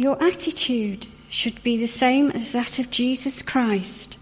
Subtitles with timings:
[0.00, 4.16] Your attitude should be the same as that of Jesus Christ,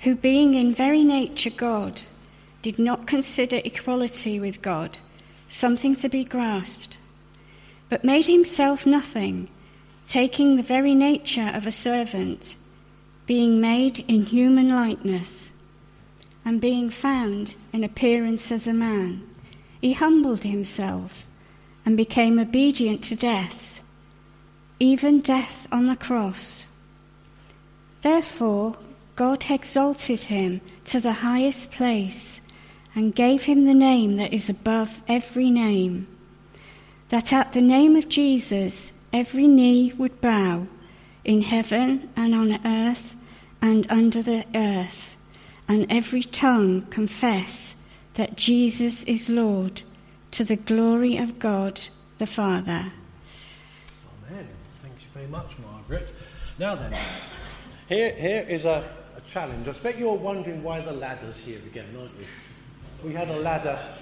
[0.00, 2.02] who, being in very nature God,
[2.60, 4.98] did not consider equality with God
[5.48, 6.98] something to be grasped,
[7.88, 9.48] but made himself nothing,
[10.06, 12.56] taking the very nature of a servant,
[13.24, 15.48] being made in human likeness,
[16.44, 19.22] and being found in appearance as a man.
[19.80, 21.24] He humbled himself
[21.86, 23.77] and became obedient to death,
[24.80, 26.66] even death on the cross.
[28.02, 28.76] Therefore,
[29.16, 32.40] God exalted him to the highest place
[32.94, 36.06] and gave him the name that is above every name,
[37.08, 40.66] that at the name of Jesus every knee would bow
[41.24, 43.16] in heaven and on earth
[43.60, 45.16] and under the earth,
[45.66, 47.74] and every tongue confess
[48.14, 49.82] that Jesus is Lord
[50.30, 51.80] to the glory of God
[52.18, 52.92] the Father.
[55.18, 56.14] Very much, Margaret.
[56.60, 56.94] Now then,
[57.88, 59.66] here, here is a, a challenge.
[59.66, 62.26] I expect you're wondering why the ladder's here again, aren't you?
[63.04, 63.96] We had a ladder.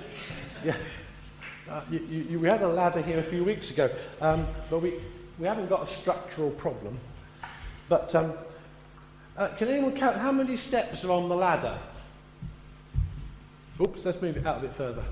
[0.62, 0.76] Yeah.
[1.70, 5.00] Uh, you, you, we had a ladder here a few weeks ago, um, but we,
[5.38, 7.00] we haven't got a structural problem.
[7.88, 8.34] But um,
[9.38, 11.78] uh, can anyone count how many steps are on the ladder?
[13.80, 15.04] Oops, let's move it out a bit further.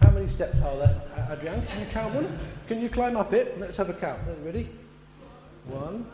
[0.00, 1.66] How many steps are there, Adrian?
[1.66, 2.38] Can you count them?
[2.68, 3.58] Can you climb up it?
[3.60, 4.18] Let's have a count.
[4.44, 4.68] Ready?
[5.66, 6.04] One,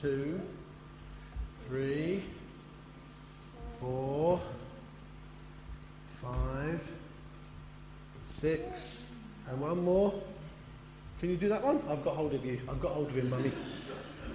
[0.00, 0.40] two,
[1.66, 2.22] three,
[3.80, 4.40] four,
[6.22, 6.80] five,
[8.28, 9.06] six,
[9.50, 10.14] and one more.
[11.18, 11.82] Can you do that one?
[11.88, 12.60] I've got hold of you.
[12.68, 13.52] I've got hold of him, mummy.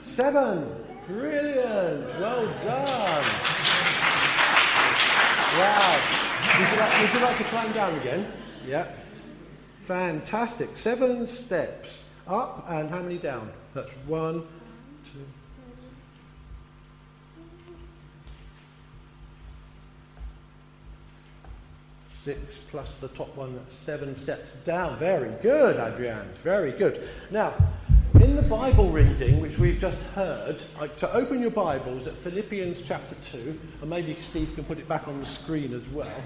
[0.03, 0.69] Seven.
[1.07, 2.19] Brilliant.
[2.19, 3.23] Well done.
[5.55, 5.99] Wow.
[6.59, 8.31] Would you, like, would you like to climb down again?
[8.65, 8.91] Yeah.
[9.89, 10.77] Fantastic.
[10.77, 13.51] Seven steps up and how many down?
[13.73, 14.43] That's one,
[15.11, 15.25] two.
[22.23, 24.99] Six plus the top one, that's seven steps down.
[24.99, 26.29] Very good, Adrian.
[26.43, 27.09] Very good.
[27.31, 27.55] Now,
[28.21, 30.61] in the Bible reading, which we've just heard,
[30.97, 35.07] so open your Bibles at Philippians chapter 2, and maybe Steve can put it back
[35.07, 36.21] on the screen as well.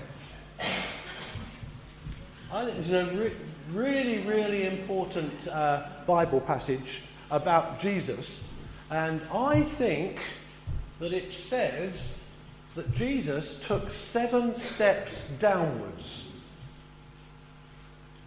[2.51, 3.31] I think it's a re-
[3.71, 8.45] really, really important uh, Bible passage about Jesus,
[8.89, 10.19] and I think
[10.99, 12.19] that it says
[12.75, 16.31] that Jesus took seven steps downwards.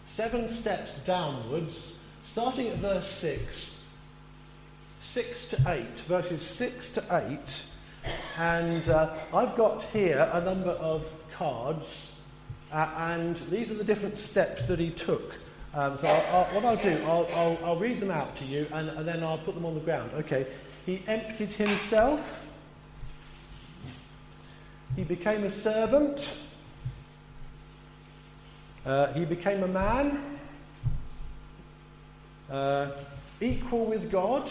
[0.07, 1.95] Seven steps downwards,
[2.31, 3.79] starting at verse 6,
[5.03, 7.39] 6 to 8, verses 6 to 8.
[8.39, 12.13] And uh, I've got here a number of cards
[12.73, 15.35] uh, and these are the different steps that he took.
[15.75, 18.89] Um, so I'll, I'll, what I'll do, I'll, I'll, read them out to you and,
[18.89, 20.11] and then I'll put them on the ground.
[20.15, 20.47] Okay.
[20.87, 22.51] He emptied himself.
[24.95, 26.33] He became a servant.
[28.87, 30.39] Uh, he became a man.
[32.51, 32.93] Uh,
[33.41, 34.51] equal with God.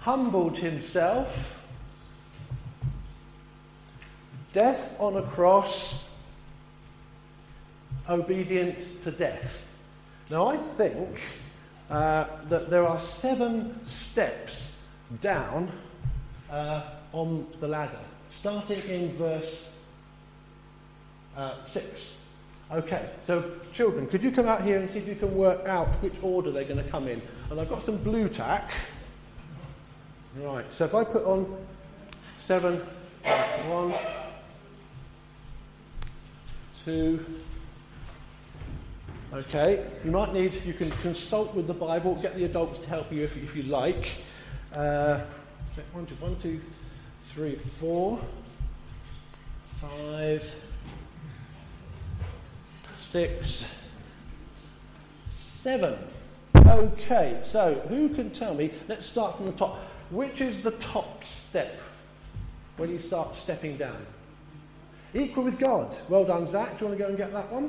[0.00, 1.59] Humbled himself
[4.52, 6.08] Death on a cross,
[8.08, 9.68] obedient to death.
[10.28, 11.18] Now, I think
[11.88, 14.78] uh, that there are seven steps
[15.20, 15.70] down
[16.50, 17.98] uh, on the ladder,
[18.30, 19.74] starting in verse
[21.36, 22.18] uh, 6.
[22.72, 25.92] Okay, so children, could you come out here and see if you can work out
[25.96, 27.20] which order they're going to come in?
[27.50, 28.70] And I've got some Blu Tack.
[30.36, 31.56] Right, so if I put on
[32.38, 32.80] 7,
[33.24, 33.94] uh, 1,
[36.84, 37.24] two.
[39.32, 43.12] Okay, you might need, you can consult with the Bible, get the adults to help
[43.12, 44.08] you if, if you like.
[44.74, 45.20] Uh,
[45.92, 46.60] one, two, one, two,
[47.28, 48.20] three, four,
[49.80, 50.50] five,
[52.96, 53.64] six,
[55.30, 55.96] seven.
[56.56, 58.72] Okay, so who can tell me?
[58.88, 59.78] Let's start from the top.
[60.10, 61.80] Which is the top step
[62.76, 64.04] when you start stepping down?
[65.12, 65.96] Equal with God.
[66.08, 66.78] Well done, Zach.
[66.78, 67.68] Do you want to go and get that one?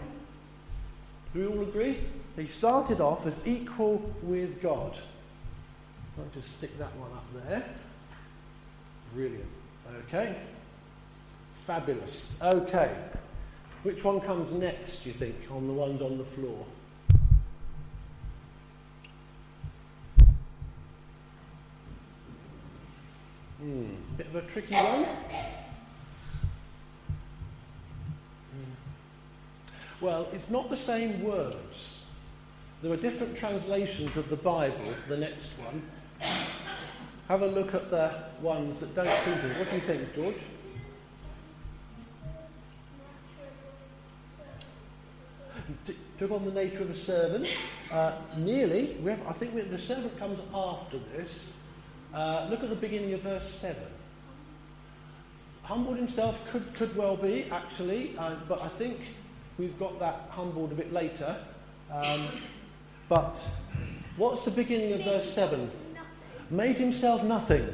[1.34, 2.00] Do we all agree?
[2.36, 4.98] He started off as equal with God.
[6.18, 7.64] I'll just stick that one up there.
[9.14, 9.46] Brilliant.
[10.08, 10.36] Okay.
[11.66, 12.36] Fabulous.
[12.42, 12.96] Okay.
[13.84, 16.66] Which one comes next, do you think, on the ones on the floor?
[23.60, 23.96] Hmm.
[24.18, 25.06] Bit of a tricky one.
[30.01, 32.00] Well, it's not the same words.
[32.81, 35.83] There are different translations of the Bible, the next one.
[37.27, 38.12] Have a look at the
[38.42, 39.59] ones that don't seem to.
[39.59, 40.36] What do you think, George?
[45.86, 47.47] T- took on the nature of a servant.
[47.92, 48.97] Uh, nearly.
[49.27, 51.54] I think the servant comes after this.
[52.12, 53.77] Uh, look at the beginning of verse 7.
[55.62, 59.00] Humbled himself could, could well be, actually, uh, but I think
[59.62, 61.38] we've got that humbled a bit later.
[61.94, 62.28] Um,
[63.08, 63.40] but
[64.18, 65.69] what's the beginning of verse 7?
[66.50, 67.72] Made himself nothing.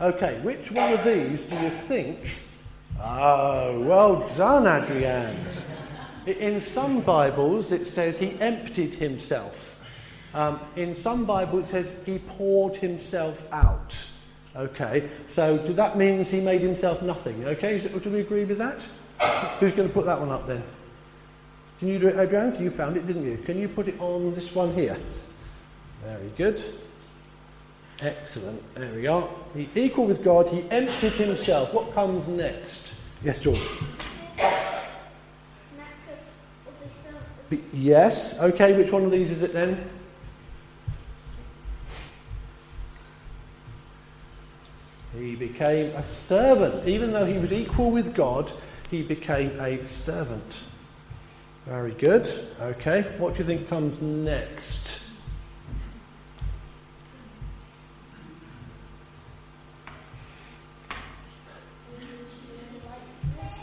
[0.00, 2.20] Okay, which one of these do you think?
[3.00, 5.36] Oh, well done, Adrian.
[6.24, 9.80] In some Bibles, it says he emptied himself.
[10.34, 13.96] Um, in some Bibles, it says he poured himself out.
[14.54, 17.44] Okay, so that means he made himself nothing.
[17.44, 18.80] Okay, do we agree with that?
[19.58, 20.62] Who's going to put that one up then?
[21.84, 22.62] You do it, Adrian?
[22.62, 23.36] You found it, didn't you?
[23.44, 24.96] Can you put it on this one here?
[26.06, 26.62] Very good.
[28.00, 28.62] Excellent.
[28.74, 29.28] There we are.
[29.54, 30.48] He equal with God.
[30.48, 31.74] He emptied himself.
[31.74, 32.86] What comes next?
[33.22, 33.60] Yes, George.
[37.72, 38.40] Yes.
[38.40, 39.90] Okay, which one of these is it then?
[45.18, 46.88] He became a servant.
[46.88, 48.50] Even though he was equal with God,
[48.90, 50.62] he became a servant.
[51.66, 52.30] Very good.
[52.60, 55.00] Okay, what do you think comes next?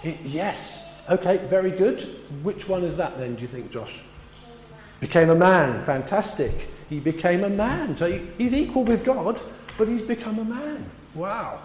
[0.04, 0.88] It, yes.
[1.10, 2.02] Okay, very good.
[2.42, 4.00] Which one is that then, do you think, Josh?
[5.00, 5.84] Became a man.
[5.84, 6.70] Fantastic.
[6.90, 7.96] He became a man.
[7.98, 9.40] So he, he's equal with God,
[9.78, 10.90] but he's become a man.
[11.14, 11.62] Wow.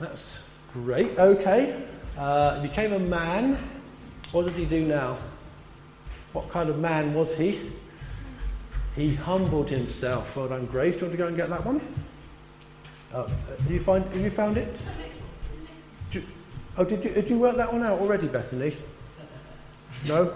[0.00, 0.42] That's
[0.72, 1.18] great.
[1.18, 1.84] Okay.
[2.16, 3.58] Uh, became a man.
[4.32, 5.18] What did he do now?
[6.32, 7.70] What kind of man was he?
[8.96, 10.36] He humbled himself.
[10.36, 10.96] Well done, Grace.
[10.96, 11.80] Do you want to go and get that one?
[13.12, 13.28] Uh,
[13.68, 14.74] you find, have you found it?
[16.78, 18.74] Oh, did you, did you work that one out already, Bethany?
[20.06, 20.34] No?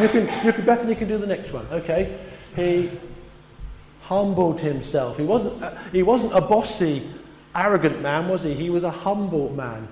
[0.00, 1.66] You can, you can, Bethany can do the next one.
[1.72, 2.16] Okay.
[2.54, 2.90] He
[4.02, 5.16] humbled himself.
[5.16, 7.02] He wasn't, uh, he wasn't a bossy,
[7.54, 8.54] arrogant man, was he?
[8.54, 9.88] He was a humble man.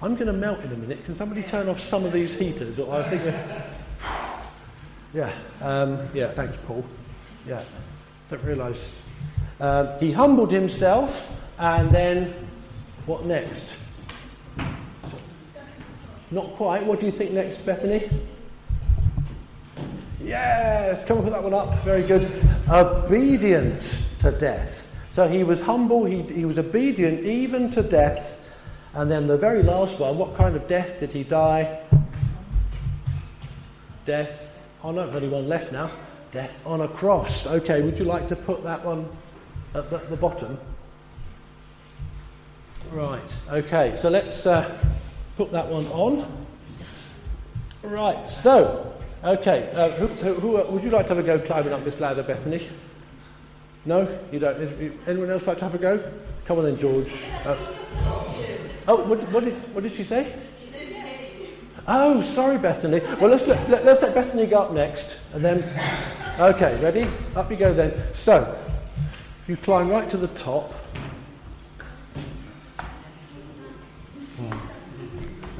[0.00, 1.04] I'm going to melt in a minute.
[1.04, 2.78] Can somebody turn off some of these heaters?
[2.78, 3.34] Or I think.
[5.14, 5.32] yeah.
[5.60, 6.30] Um, yeah.
[6.30, 6.84] Thanks, Paul.
[7.46, 7.62] Yeah.
[8.30, 8.84] Don't realise.
[9.60, 12.32] Um, he humbled himself, and then
[13.06, 13.64] what next?
[16.30, 16.84] Not quite.
[16.84, 18.08] What do you think next, Bethany?
[20.20, 21.82] Yes, come and put that one up.
[21.84, 22.30] Very good.
[22.68, 24.94] Obedient to death.
[25.10, 28.37] So he was humble, he, he was obedient even to death.
[28.94, 31.80] And then the very last one, what kind of death did he die?
[34.04, 34.50] Death.
[34.82, 35.90] Oh no, only one left now.
[36.32, 37.46] Death on a cross.
[37.46, 39.08] Okay, would you like to put that one
[39.74, 40.58] at the, the bottom?
[42.90, 44.46] Right, okay, so let's.
[44.46, 44.78] Uh,
[45.38, 46.46] put that one on.
[47.82, 48.92] Right, so,
[49.22, 52.00] okay, uh, who, who, who, would you like to have a go climbing up this
[52.00, 52.68] ladder, Bethany?
[53.84, 54.18] No?
[54.32, 54.60] You don't?
[55.06, 56.12] Anyone else like to have a go?
[56.44, 57.06] Come on then, George.
[57.44, 57.56] Uh,
[58.88, 60.34] oh, what, what, did, what did she say?
[60.64, 60.88] She said.
[61.86, 63.00] Oh, sorry, Bethany.
[63.20, 65.16] Well, let's let, let, let's let Bethany go up next.
[65.32, 65.62] And then,
[66.40, 67.08] okay, ready?
[67.36, 67.94] Up you go then.
[68.14, 68.58] So,
[69.46, 70.72] you climb right to the top.
[74.36, 74.52] Hmm.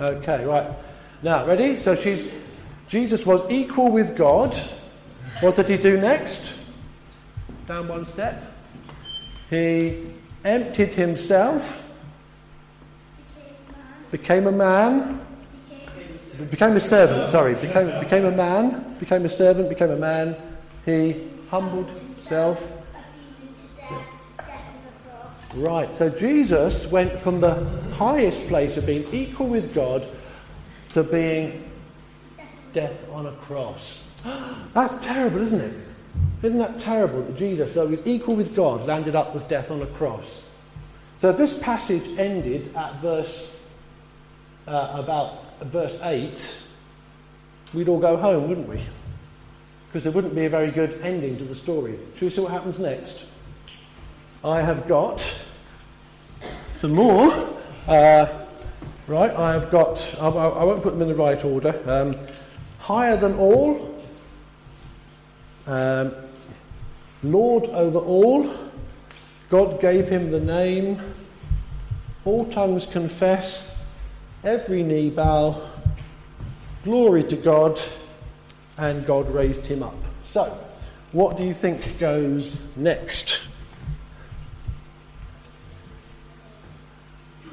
[0.00, 0.70] Okay, right.
[1.22, 1.80] Now, ready?
[1.80, 2.30] So she's
[2.88, 4.54] Jesus was equal with God.
[5.40, 6.54] What did he do next?
[7.66, 8.54] Down one step.
[9.50, 10.06] He
[10.44, 11.87] emptied himself,
[14.10, 15.24] became a man,
[16.50, 20.36] became a servant, sorry, became, became a man, became a servant, became a man.
[20.84, 22.74] He humbled himself.
[25.54, 30.06] Right, so Jesus went from the highest place of being equal with God
[30.90, 31.70] to being
[32.72, 34.08] death on a cross.
[34.74, 35.74] That's terrible, isn't it?
[36.42, 39.70] Isn't that terrible that Jesus, though he was equal with God, landed up with death
[39.70, 40.48] on a cross?
[41.18, 43.57] So if this passage ended at verse
[44.68, 46.56] uh, about verse 8,
[47.74, 48.78] we'd all go home, wouldn't we?
[49.88, 51.98] Because there wouldn't be a very good ending to the story.
[52.16, 53.22] Shall we see what happens next?
[54.44, 55.24] I have got
[56.74, 57.32] some more.
[57.88, 58.26] Uh,
[59.06, 61.80] right, I have got, I, I, won't put them in the right order.
[61.86, 62.16] Um,
[62.78, 64.04] higher than all,
[65.66, 66.14] um,
[67.22, 68.54] Lord over all,
[69.48, 71.00] God gave him the name,
[72.24, 73.77] all tongues confess,
[74.44, 75.68] every knee bow,
[76.84, 77.80] Glory to God,
[78.76, 79.96] and God raised him up.
[80.24, 80.58] So,
[81.12, 83.40] what do you think goes next?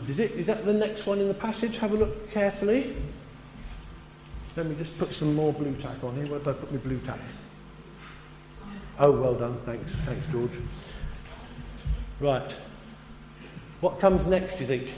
[0.07, 1.77] Is, it, is that the next one in the passage?
[1.77, 2.95] Have a look carefully.
[4.55, 6.27] Let me just put some more Blu Tack on here.
[6.27, 7.19] Where did I put my Blu Tack?
[8.99, 9.57] Oh, well done.
[9.63, 9.91] Thanks.
[9.91, 10.51] Thanks, George.
[12.19, 12.55] Right.
[13.81, 14.91] What comes next, do you think?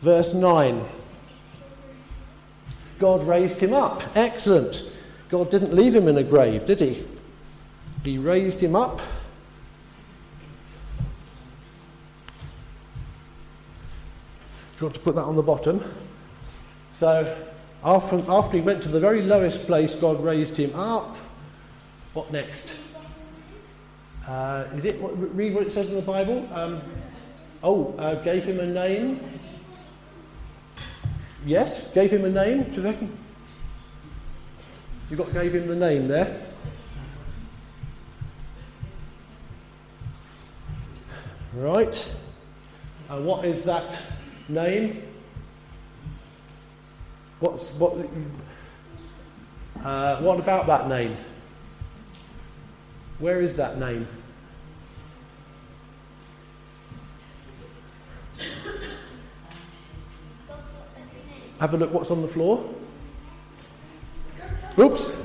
[0.00, 0.84] Verse 9.
[2.98, 4.02] God raised him up.
[4.16, 4.82] Excellent.
[5.28, 7.06] God didn't leave him in a grave, did he?
[8.04, 9.00] He raised him up.
[14.76, 15.82] Do you want to put that on the bottom?
[16.92, 17.36] So,
[17.84, 21.16] after, after he went to the very lowest place, God raised him up.
[22.12, 22.76] What next?
[24.26, 26.48] Uh, is it read what it says in the Bible?
[26.52, 26.82] Um,
[27.62, 29.20] oh, uh, gave him a name.
[31.44, 32.64] Yes, gave him a name.
[32.64, 33.10] Do you think?
[35.10, 36.46] You got gave him the name there.
[41.54, 42.16] Right.
[43.08, 43.98] And what is that
[44.48, 45.02] name?
[47.40, 47.94] What's what?
[49.82, 51.16] Uh, what about that name?
[53.18, 54.06] Where is that name?
[61.60, 62.64] Have a look what's on the floor.
[64.78, 65.16] Oops.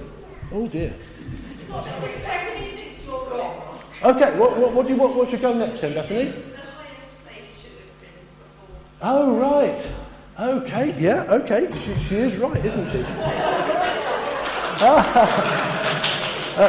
[0.52, 0.94] Oh dear.
[4.04, 5.16] Okay, what, what, what do you want?
[5.16, 6.34] What should go next then, Bethany?
[9.02, 9.88] Oh, right.
[10.40, 11.70] Okay, yeah, okay.
[11.86, 13.00] She, she is right, isn't she?
[16.56, 16.68] uh,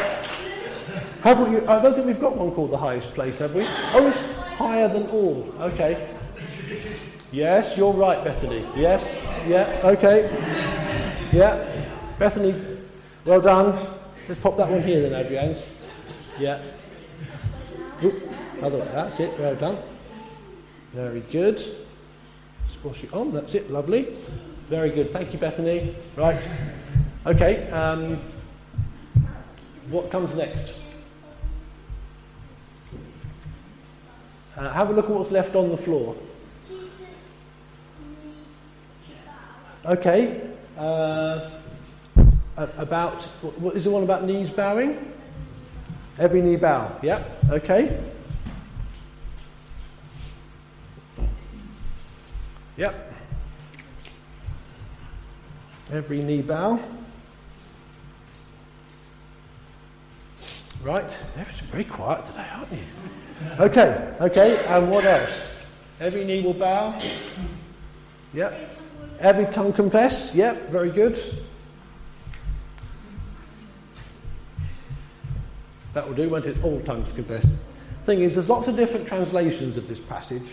[1.23, 3.65] have we, I don't think we've got one called the highest place, have we?
[3.67, 4.21] Oh, it's
[4.57, 5.53] higher than all.
[5.61, 6.15] Okay.
[7.35, 8.65] Yes, you're right, Bethany.
[8.77, 10.31] Yes, yeah, okay.
[11.33, 11.69] Yeah.
[12.17, 12.55] Bethany,
[13.25, 13.77] well done.
[14.29, 15.69] Let's pop that one here then, Adrian's.
[16.39, 16.63] Yeah.
[18.05, 18.23] Oop,
[18.63, 19.79] other way, that's it, well done.
[20.93, 21.59] Very good.
[22.73, 24.17] Squash it on, that's it, lovely.
[24.71, 25.97] Very good, thank you, Bethany.
[26.15, 26.49] Right.
[27.27, 28.21] Okay, um,
[29.89, 30.73] what comes next?
[34.57, 36.15] Uh, have a look at what's left on the floor.
[39.87, 40.41] Okay.
[40.79, 41.51] Uh,
[42.57, 43.23] about,
[43.59, 45.13] what, is the one about knees bowing?
[46.19, 46.97] Every knee bow.
[47.03, 47.45] Yep.
[47.51, 48.01] Okay.
[52.77, 53.13] Yep.
[55.93, 56.81] Every knee bow.
[60.83, 61.19] Right.
[61.37, 62.79] Everyone's very quiet today, aren't you?
[63.61, 64.15] Okay.
[64.21, 64.65] Okay.
[64.67, 65.61] And what else?
[66.01, 67.01] Every knee will bow.
[68.33, 68.84] Yep.
[69.21, 70.35] Every tongue confess?
[70.35, 71.21] Yep, very good.
[75.95, 76.63] That will do, won't it?
[76.65, 77.49] All tongues confess.
[78.03, 80.53] Thing is, there's lots of different translations of this passage.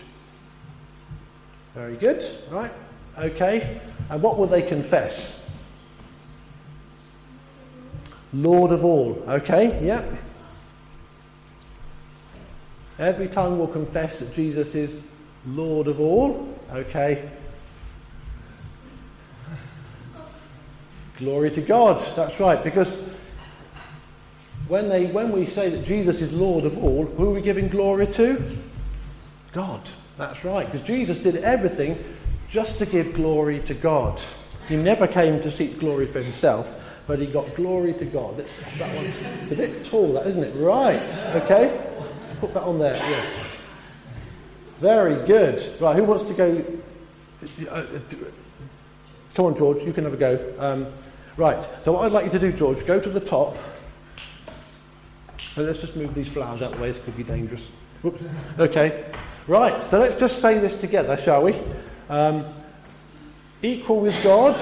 [1.74, 2.72] Very good, right?
[3.18, 3.80] Okay.
[4.08, 5.46] And what will they confess?
[8.32, 9.22] Lord of all.
[9.28, 10.10] Okay, yep.
[12.98, 15.02] Every tongue will confess that Jesus is
[15.44, 16.48] Lord of all.
[16.72, 17.28] Okay.
[21.18, 22.00] Glory to God.
[22.16, 22.62] That's right.
[22.62, 23.06] Because
[24.68, 27.68] when, they, when we say that Jesus is Lord of all, who are we giving
[27.68, 28.58] glory to?
[29.52, 29.90] God.
[30.16, 30.70] That's right.
[30.70, 32.02] Because Jesus did everything
[32.48, 34.20] just to give glory to God.
[34.68, 38.36] He never came to seek glory for himself, but he got glory to God.
[38.36, 39.06] Put that one.
[39.42, 40.54] It's a bit tall, that isn't it?
[40.56, 41.10] Right.
[41.34, 41.78] Okay.
[42.40, 42.96] Put that on there.
[42.96, 43.28] Yes.
[44.80, 45.64] Very good.
[45.80, 45.96] Right.
[45.96, 46.64] Who wants to go?
[47.42, 47.98] Uh, uh,
[49.34, 49.82] Come on, George.
[49.82, 50.54] You can have a go.
[50.58, 50.86] Um,
[51.36, 53.56] Right, so what I'd like you to do, George, go to the top.
[55.56, 57.62] And let's just move these flowers out of the way, this could be dangerous.
[58.02, 58.24] Whoops.
[58.58, 59.04] Okay.
[59.46, 61.54] Right, so let's just say this together, shall we?
[62.10, 62.44] Um,
[63.62, 64.60] equal with God.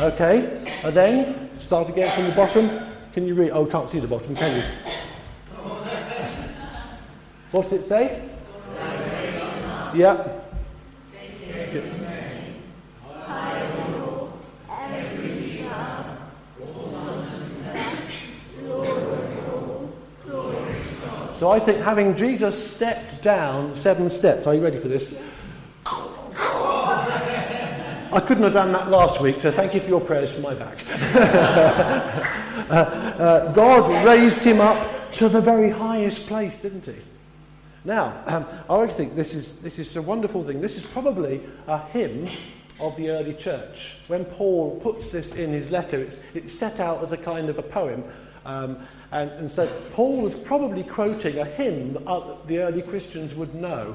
[0.00, 2.68] Okay, and then start again from the bottom.
[3.12, 3.52] Can you read?
[3.52, 4.83] Oh, can't see the bottom, can you?
[7.54, 8.28] What does it say?
[9.94, 10.26] Yeah.
[21.38, 25.14] So I think having Jesus stepped down seven steps, are you ready for this?
[25.86, 30.54] I couldn't have done that last week, so thank you for your prayers for my
[30.54, 30.84] back.
[32.68, 36.96] uh, uh, God raised him up to the very highest place, didn't he?
[37.84, 40.60] Now, um, I always think this is, this is a wonderful thing.
[40.60, 42.28] This is probably a hymn
[42.80, 43.96] of the early church.
[44.08, 47.58] When Paul puts this in his letter, it's, it's set out as a kind of
[47.58, 48.02] a poem.
[48.46, 48.78] Um,
[49.12, 53.94] and, and so Paul was probably quoting a hymn that the early Christians would know.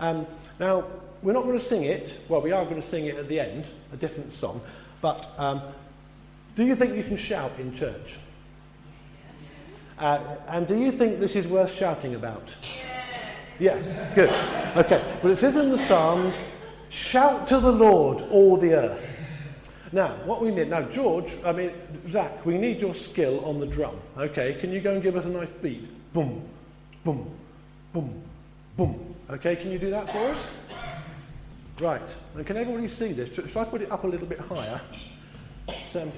[0.00, 0.26] Um,
[0.58, 0.84] now,
[1.22, 2.14] we're not going to sing it.
[2.28, 4.60] Well, we are going to sing it at the end, a different song.
[5.02, 5.60] But um,
[6.56, 8.16] do you think you can shout in church?
[9.98, 12.42] Uh, and do you think this is worth shouting about?
[12.62, 12.91] Yes.
[13.58, 14.30] Yes, good.
[14.76, 15.02] Okay.
[15.22, 16.46] but it says in the Psalms,
[16.88, 19.18] shout to the Lord, all the earth.
[19.92, 21.72] Now, what we need, now, George, I mean,
[22.08, 24.00] Zach, we need your skill on the drum.
[24.16, 25.86] Okay, can you go and give us a nice beat?
[26.14, 26.48] Boom,
[27.04, 27.30] boom,
[27.92, 28.22] boom,
[28.76, 29.14] boom.
[29.28, 30.50] Okay, can you do that for us?
[31.78, 33.34] Right, and can everybody see this?
[33.34, 34.80] Should I put it up a little bit higher?
[35.94, 36.12] Um,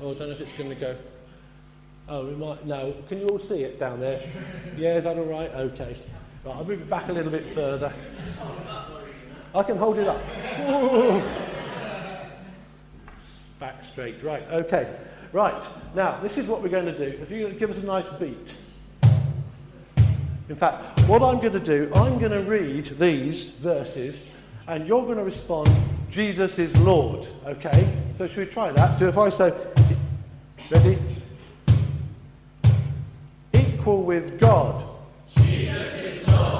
[0.00, 0.96] oh, I don't know if it's going to go.
[2.08, 2.64] Oh, we might.
[2.64, 4.22] No, can you all see it down there?
[4.76, 5.50] Yeah, is that all right?
[5.50, 5.96] Okay.
[6.44, 7.92] Right, I'll move it back a little bit further.
[9.54, 10.22] I can hold it up.
[13.58, 14.22] Back straight.
[14.22, 14.96] Right, okay.
[15.32, 15.62] Right,
[15.94, 17.18] now, this is what we're going to do.
[17.20, 18.54] If you give us a nice beat.
[20.48, 24.28] In fact, what I'm going to do, I'm going to read these verses,
[24.66, 25.70] and you're going to respond,
[26.10, 27.28] Jesus is Lord.
[27.44, 27.92] Okay?
[28.16, 28.98] So, should we try that?
[28.98, 29.52] So, if I say,
[30.70, 30.98] ready?
[33.88, 34.84] Equal with God.
[35.34, 36.18] Jesus is.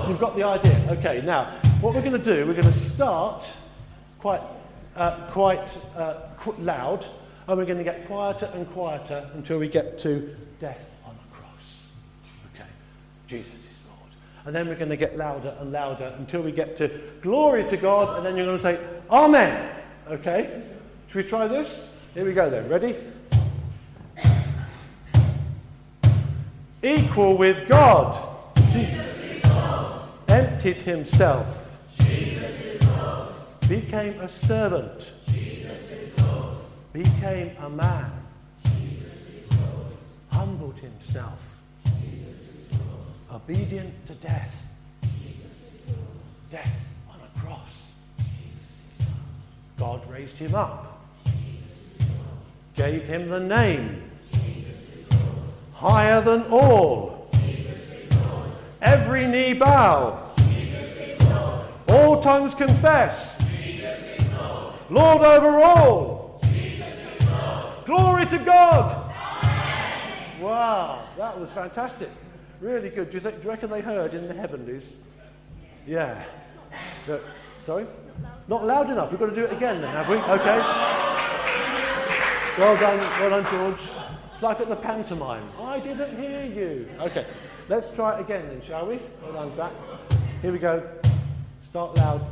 [0.09, 0.83] You've got the idea.
[0.93, 3.45] Okay, now, what we're going to do, we're going to start
[4.19, 4.41] quite,
[4.97, 7.05] uh, quite uh, qu- loud,
[7.47, 11.37] and we're going to get quieter and quieter until we get to death on a
[11.37, 11.91] cross.
[12.55, 12.65] Okay,
[13.27, 14.11] Jesus is Lord.
[14.47, 17.77] And then we're going to get louder and louder until we get to glory to
[17.77, 18.81] God, and then you're going to say,
[19.11, 19.77] Amen.
[20.09, 20.63] Okay?
[21.09, 21.91] Should we try this?
[22.15, 22.71] Here we go then.
[22.71, 22.97] Ready?
[26.83, 28.25] Equal with God.
[28.75, 30.03] Lord.
[30.29, 31.69] Emptied himself
[33.69, 35.13] became a servant,
[36.93, 38.11] became a man,
[40.31, 41.61] humbled himself,
[43.31, 44.67] obedient to death,
[46.51, 47.93] death on a cross.
[49.79, 51.07] God raised him up,
[52.75, 54.08] gave him the name.
[55.79, 57.31] Higher than all.
[58.83, 60.35] Every knee bow,
[61.89, 63.41] all tongues confess.
[64.91, 65.23] Lord.
[65.23, 66.41] Over all.
[67.85, 69.05] Glory to God.
[70.41, 72.11] Wow, that was fantastic.
[72.61, 73.11] Really good.
[73.11, 74.97] Do you, do you reckon they heard in the heavenlies?
[75.87, 76.25] Yeah.
[77.61, 77.87] Sorry?
[78.49, 79.11] Not loud enough.
[79.11, 80.17] We've got to do it again then, have we?
[80.17, 80.59] Okay.
[82.59, 83.98] Well done, well done, George.
[84.39, 85.51] It's like at the pantomime.
[85.61, 86.89] I didn't hear you.
[87.01, 87.27] Okay.
[87.69, 89.01] Let's try it again then, shall we?
[89.21, 89.73] Well done, Zach.
[90.41, 90.89] Here we go.
[91.69, 92.25] Start loud.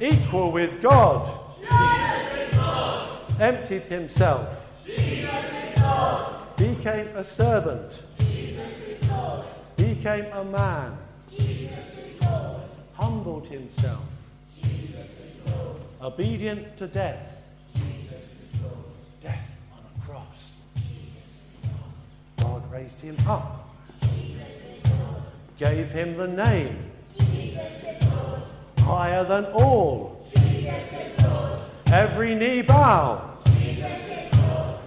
[0.00, 1.38] Equal with God.
[1.60, 3.08] Jesus is Lord.
[3.38, 4.72] Emptied himself.
[4.86, 6.56] Jesus is Lord.
[6.56, 8.02] Became a servant.
[8.18, 9.44] Jesus is Lord.
[9.76, 10.96] Became a man.
[11.30, 12.62] Jesus is Lord.
[12.94, 14.00] Humbled himself.
[14.62, 15.76] Jesus is Lord.
[16.00, 17.39] Obedient to death.
[22.80, 23.68] Raised him up.
[25.58, 26.90] Gave him the name.
[28.78, 30.26] Higher than all.
[31.86, 33.38] Every knee bow.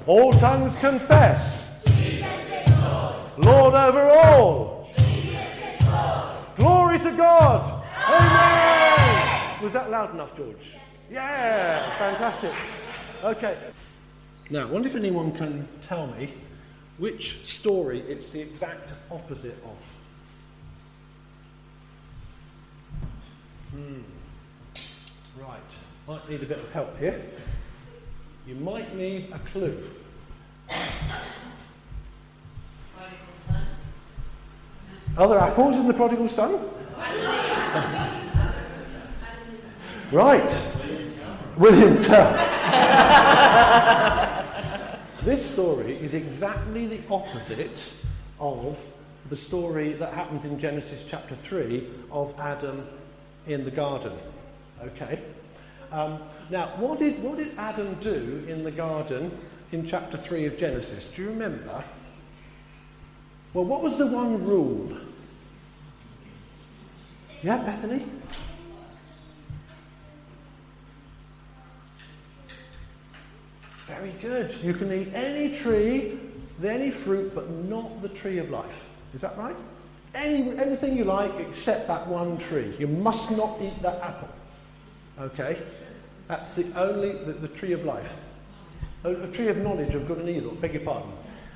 [0.08, 1.72] All tongues confess.
[3.38, 3.74] Lord.
[3.74, 4.90] Over all.
[6.56, 7.84] Glory to God.
[8.08, 9.64] Amen.
[9.64, 10.72] Was that loud enough, George?
[11.12, 12.54] Yeah, fantastic.
[13.24, 13.58] Okay.
[14.50, 16.34] Now, I wonder if anyone can tell me
[16.98, 19.94] which story it's the exact opposite of.
[23.72, 24.02] Hmm.
[25.42, 25.60] Right.
[26.08, 27.20] Might need a bit of help here.
[28.46, 29.90] You might need a clue.
[35.18, 36.70] Are there apples in the prodigal son?
[40.12, 40.62] right.
[41.56, 42.50] William Tell.
[45.24, 47.92] this story is exactly the opposite
[48.40, 48.78] of
[49.30, 52.86] the story that happens in Genesis chapter 3 of Adam
[53.48, 54.12] in the garden.
[54.84, 55.22] Okay?
[55.94, 59.38] Um, now, what did, what did Adam do in the garden
[59.72, 61.08] in chapter 3 of Genesis?
[61.08, 61.84] Do you remember?
[63.54, 64.98] Well, what was the one rule?
[67.42, 68.06] Yeah, Bethany?
[74.00, 74.56] Very good.
[74.64, 76.20] You can eat any tree
[76.66, 78.88] any fruit but not the tree of life.
[79.14, 79.56] Is that right?
[80.16, 82.76] Any, anything you like except that one tree.
[82.78, 84.30] You must not eat that apple.
[85.20, 85.62] Okay?
[86.28, 88.14] That's the only, the, the tree of life.
[89.04, 91.12] A, tree of knowledge of good and evil, beg your pardon.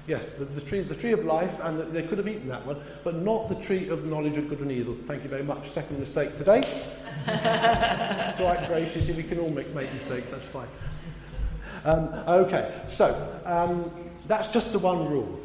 [0.07, 2.65] Yes, the, the, tree, the tree of life, and the, they could have eaten that
[2.65, 4.95] one, but not the tree of knowledge of good and evil.
[5.05, 5.69] Thank you very much.
[5.71, 6.59] Second mistake today.
[7.27, 8.95] it's right, Grace.
[9.07, 10.31] We can all make, make mistakes.
[10.31, 10.67] That's fine.
[11.85, 13.91] Um, okay, so um,
[14.27, 15.39] that's just the one rule.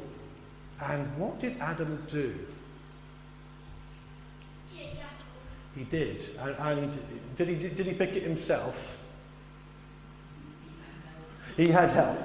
[0.80, 2.34] And what did Adam do?
[5.74, 6.36] He did.
[6.38, 6.98] And, and
[7.36, 8.96] did, he, did he pick it himself?
[11.56, 12.18] He had help.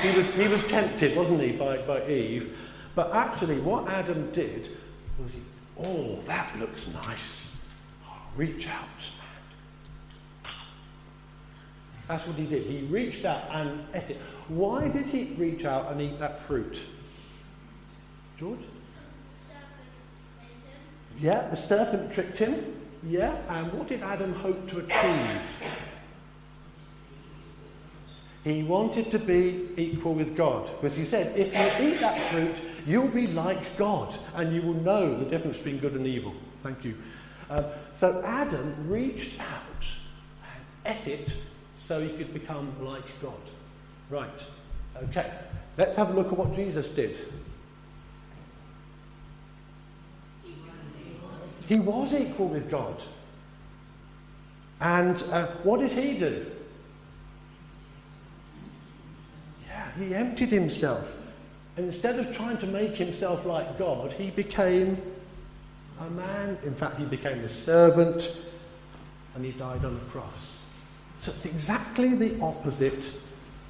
[0.00, 2.56] He was, he was tempted, wasn't he, by, by Eve?
[2.94, 4.70] But actually, what Adam did
[5.18, 5.40] was, he,
[5.78, 7.56] oh, that looks nice.
[8.06, 8.88] I'll reach out.
[12.08, 12.66] That's what he did.
[12.66, 14.20] He reached out and ate it.
[14.48, 16.78] Why did he reach out and eat that fruit?
[18.38, 18.60] George?
[21.18, 22.74] Yeah, the serpent tricked him.
[23.02, 25.62] Yeah, and what did Adam hope to achieve?
[28.44, 30.70] He wanted to be equal with God.
[30.80, 32.54] Because he said, if you eat that fruit,
[32.86, 36.34] you'll be like God, and you will know the difference between good and evil.
[36.62, 36.96] Thank you.
[37.50, 37.64] Uh,
[37.98, 39.86] so Adam reached out
[40.84, 41.30] and ate it
[41.86, 43.40] so he could become like God.
[44.10, 44.40] Right.
[45.04, 45.32] Okay.
[45.76, 47.18] Let's have a look at what Jesus did.
[51.68, 53.02] He was equal with God.
[54.80, 56.46] And uh, what did he do?
[59.66, 61.12] Yeah, he emptied himself.
[61.76, 65.02] And instead of trying to make himself like God, he became
[66.00, 66.58] a man.
[66.64, 68.38] In fact, he became a servant
[69.34, 70.65] and he died on a cross.
[71.20, 73.10] So it's exactly the opposite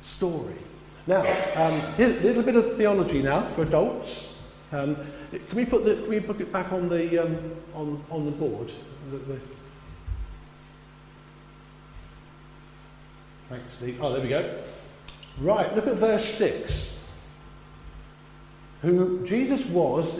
[0.02, 0.58] story.
[1.06, 1.20] Now,
[1.54, 4.40] um, a little bit of theology now for adults.
[4.72, 4.96] Um,
[5.30, 8.32] can we put the can we put it back on the um, on on the
[8.32, 8.72] board?
[9.10, 9.40] The, the...
[13.48, 13.98] Thanks, Steve.
[14.02, 14.62] Oh, there we go.
[15.40, 17.04] Right, look at verse six.
[18.82, 20.18] Who Jesus was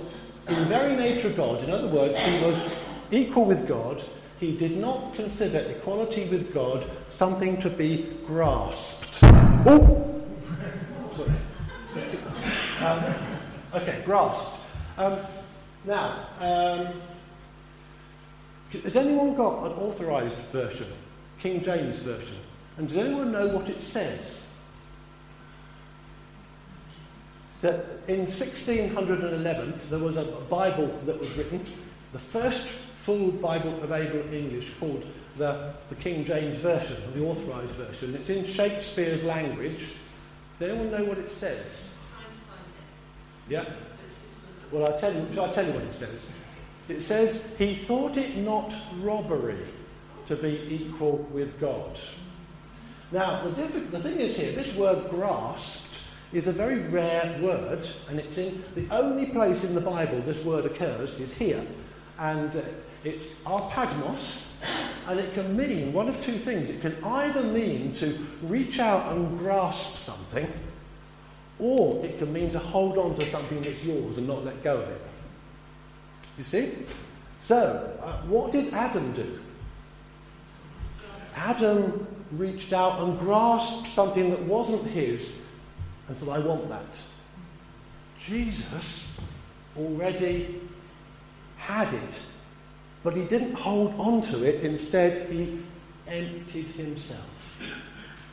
[0.49, 1.65] in the very nature of God.
[1.65, 2.61] In other words, he was
[3.11, 4.03] equal with God.
[4.39, 9.09] He did not consider equality with God something to be grasped.
[9.23, 10.23] Oh!
[11.17, 11.33] Sorry.
[12.77, 13.03] Um,
[13.73, 14.61] okay, grasped.
[14.99, 15.19] Um,
[15.87, 17.01] now, um,
[18.83, 20.87] has anyone got an authorised version,
[21.39, 22.37] King James version?
[22.77, 24.47] And does anyone know what it says?
[27.63, 31.65] That in 1611 there was a Bible that was written,
[32.17, 35.05] the first full Bible available English called
[35.37, 38.15] the, the King James Version, or the authorised version.
[38.15, 39.91] It's in Shakespeare's language.
[40.59, 41.91] Does anyone know what it says?
[43.51, 43.67] Yeah?
[44.73, 46.33] Well, I tell you, tell you what it says?
[46.89, 49.67] It says, He thought it not robbery
[50.25, 52.01] to be equal with God.
[53.13, 55.99] Now, the, diff- the thing is here, this word grasped
[56.33, 60.43] is a very rare word, and it's in the only place in the Bible this
[60.43, 61.65] word occurs is here.
[62.19, 62.63] And uh,
[63.05, 64.53] it's harpagmos,
[65.07, 66.69] and it can mean one of two things.
[66.69, 70.51] It can either mean to reach out and grasp something,
[71.59, 74.79] or it can mean to hold on to something that's yours and not let go
[74.79, 75.01] of it.
[76.39, 76.73] You see?
[77.43, 79.39] So, uh, what did Adam do?
[81.37, 85.43] Adam reached out and grasped something that wasn't his
[86.09, 86.99] and said, I want that.
[88.27, 89.21] Jesus
[89.77, 90.61] already
[91.67, 92.21] had it,
[93.03, 94.63] but he didn't hold on to it.
[94.63, 95.59] Instead, he
[96.07, 97.61] emptied himself.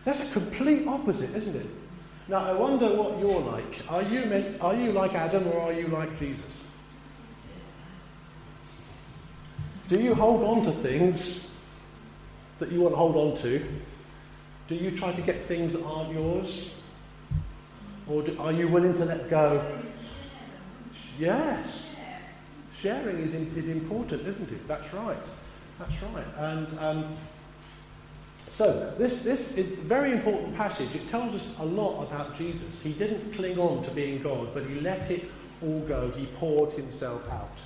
[0.05, 1.65] That's a complete opposite, isn't it?
[2.27, 3.81] Now, I wonder what you're like.
[3.89, 6.63] Are you, are you like Adam or are you like Jesus?
[9.89, 11.49] Do you hold on to things
[12.59, 13.65] that you want to hold on to?
[14.67, 16.75] Do you try to get things that aren't yours?
[18.07, 19.65] Or do, are you willing to let go?
[21.19, 21.92] Yes.
[22.83, 24.67] Sharing is, in, is important, isn't it?
[24.67, 25.17] That's right.
[25.79, 26.27] That's right.
[26.37, 27.17] And um,
[28.51, 30.93] so, this, this is a very important passage.
[30.93, 32.81] It tells us a lot about Jesus.
[32.81, 36.11] He didn't cling on to being God, but he let it all go.
[36.11, 37.57] He poured himself out.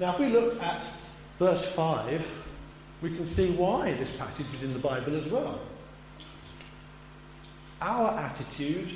[0.00, 0.84] Now, if we look at
[1.38, 2.44] verse 5,
[3.00, 5.60] we can see why this passage is in the Bible as well.
[7.80, 8.90] Our attitude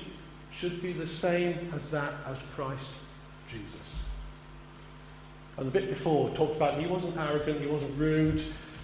[0.58, 2.90] should be the same as that as Christ
[3.48, 4.01] Jesus.
[5.56, 8.42] And the bit before talked about he wasn't arrogant, he wasn't rude,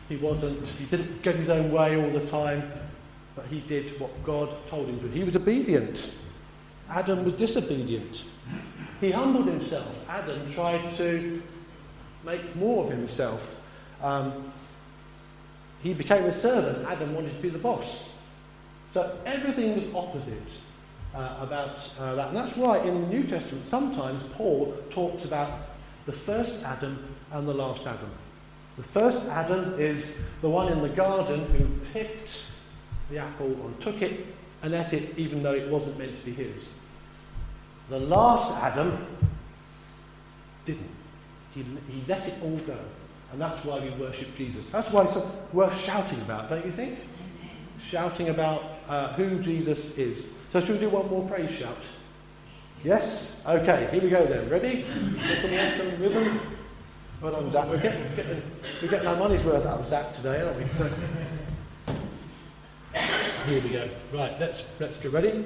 [0.09, 2.71] he wasn't, he didn't get his own way all the time,
[3.35, 5.09] but he did what God told him to.
[5.09, 6.15] He was obedient.
[6.91, 8.25] Adam was disobedient.
[9.01, 9.95] He humbled himself.
[10.09, 11.43] Adam tried to
[12.25, 13.61] make more of himself.
[14.03, 14.53] Um,
[15.83, 16.87] he became a servant.
[16.89, 18.15] Adam wanted to be the boss.
[18.93, 20.43] So everything was opposite
[21.15, 22.29] uh, about uh, that.
[22.29, 25.68] And that's why in the New Testament, sometimes Paul talks about
[26.09, 28.11] the first Adam and the last Adam.
[28.79, 32.45] The first Adam is the one in the garden who picked
[33.11, 34.25] the apple and took it
[34.63, 36.71] and ate it even though it wasn't meant to be his.
[37.91, 39.07] The last Adam
[40.65, 40.89] didn't.
[41.53, 42.79] He, he let it all go.
[43.31, 44.67] And that's why we worship Jesus.
[44.71, 45.19] That's why it's
[45.53, 47.01] worth shouting about, don't you think?
[47.87, 50.31] Shouting about uh, who Jesus is.
[50.55, 51.77] So, should we do one more praise shout?
[52.85, 53.43] Yes?
[53.47, 54.49] Okay, here we go then.
[54.49, 54.85] Ready?
[54.85, 56.41] We have some rhythm?
[57.21, 57.69] Well done, Zach.
[57.69, 58.41] We're getting, getting,
[58.81, 60.65] we're getting our money's worth out of Zach today, aren't we?
[63.49, 63.89] Here we go.
[64.13, 65.45] Right, let's, let's get ready.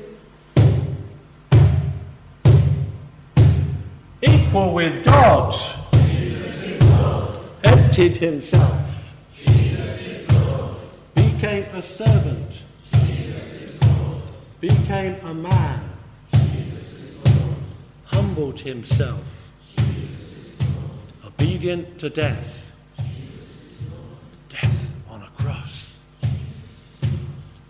[4.20, 5.54] Equal with God.
[7.64, 9.14] Emptied himself.
[11.14, 12.62] Became a servant.
[14.60, 15.91] Became a man.
[18.32, 19.52] Humbled himself.
[21.22, 22.72] Obedient to death.
[24.48, 25.98] Death on a cross.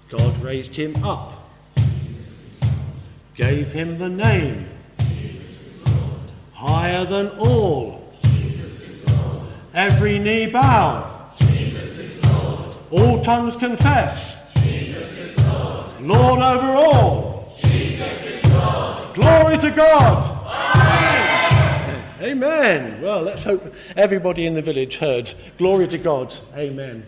[0.09, 1.51] God raised him up.
[3.35, 4.69] Gave him the name.
[6.53, 8.15] Higher than all.
[9.75, 11.33] Every knee bow.
[12.93, 14.41] All tongues confess.
[16.01, 17.59] Lord over all.
[19.13, 20.32] Glory to God.
[22.23, 23.03] Amen.
[23.03, 25.35] Well, let's hope everybody in the village heard.
[25.59, 26.33] Glory to God.
[26.55, 27.05] Amen.